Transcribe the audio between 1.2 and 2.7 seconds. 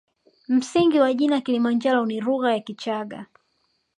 la kilimanjaro ni lugha ya